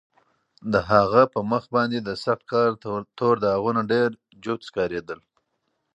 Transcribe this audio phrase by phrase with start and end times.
[0.73, 2.69] د هغه په مخ باندې د سخت کار
[3.17, 4.09] تور داغونه ډېر
[4.43, 5.19] جوت ښکارېدل.